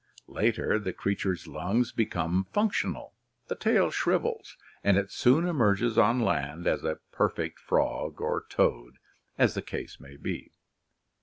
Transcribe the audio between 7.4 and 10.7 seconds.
frog or toad as the case may be.